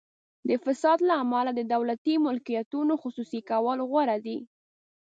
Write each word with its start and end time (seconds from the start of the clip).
د 0.49 0.51
فساد 0.63 0.99
له 1.09 1.15
امله 1.23 1.51
د 1.55 1.61
دولتي 1.73 2.15
ملکیتونو 2.25 2.93
خصوصي 3.03 3.39
کول 3.49 3.77
غوره 3.89 4.17
دي. 4.25 4.37